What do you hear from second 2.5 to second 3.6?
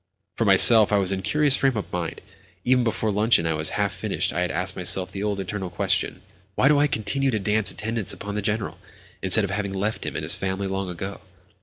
Even before luncheon